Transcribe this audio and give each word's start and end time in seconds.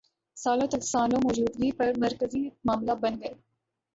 سالوں 0.37 0.67
تک 0.67 0.83
ثانوی 0.83 1.19
موجودگی 1.23 1.69
پر 1.77 1.89
مرکزی 1.97 2.41
معاملہ 2.65 2.91
بن 3.01 3.13
گئے 3.21 3.33